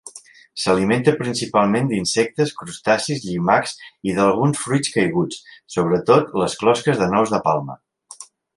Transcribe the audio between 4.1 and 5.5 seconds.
i alguns fruits caiguts,